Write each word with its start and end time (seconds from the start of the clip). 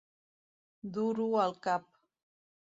Dur-ho 0.95 1.29
al 1.45 1.55
cap. 1.69 1.89